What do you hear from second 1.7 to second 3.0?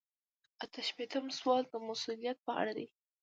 مسؤلیت په اړه دی.